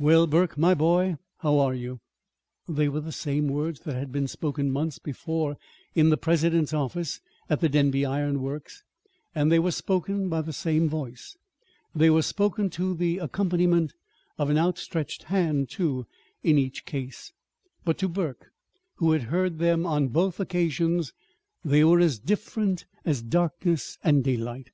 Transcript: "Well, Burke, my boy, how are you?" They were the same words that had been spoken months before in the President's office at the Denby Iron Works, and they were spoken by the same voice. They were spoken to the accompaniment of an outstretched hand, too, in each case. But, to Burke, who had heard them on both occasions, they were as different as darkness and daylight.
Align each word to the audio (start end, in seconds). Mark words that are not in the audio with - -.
"Well, 0.00 0.26
Burke, 0.26 0.58
my 0.58 0.74
boy, 0.74 1.18
how 1.38 1.60
are 1.60 1.72
you?" 1.72 2.00
They 2.68 2.88
were 2.88 2.98
the 3.00 3.12
same 3.12 3.46
words 3.46 3.78
that 3.82 3.94
had 3.94 4.10
been 4.10 4.26
spoken 4.26 4.72
months 4.72 4.98
before 4.98 5.56
in 5.94 6.08
the 6.08 6.16
President's 6.16 6.74
office 6.74 7.20
at 7.48 7.60
the 7.60 7.68
Denby 7.68 8.04
Iron 8.04 8.42
Works, 8.42 8.82
and 9.36 9.52
they 9.52 9.60
were 9.60 9.70
spoken 9.70 10.28
by 10.28 10.40
the 10.42 10.52
same 10.52 10.88
voice. 10.88 11.36
They 11.94 12.10
were 12.10 12.22
spoken 12.22 12.70
to 12.70 12.92
the 12.92 13.18
accompaniment 13.18 13.92
of 14.36 14.50
an 14.50 14.58
outstretched 14.58 15.22
hand, 15.22 15.68
too, 15.70 16.06
in 16.42 16.58
each 16.58 16.84
case. 16.84 17.30
But, 17.84 17.98
to 17.98 18.08
Burke, 18.08 18.50
who 18.96 19.12
had 19.12 19.22
heard 19.30 19.60
them 19.60 19.86
on 19.86 20.08
both 20.08 20.40
occasions, 20.40 21.12
they 21.64 21.84
were 21.84 22.00
as 22.00 22.18
different 22.18 22.84
as 23.04 23.22
darkness 23.22 23.96
and 24.02 24.24
daylight. 24.24 24.70